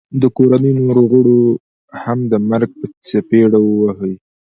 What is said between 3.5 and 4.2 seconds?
وه وهي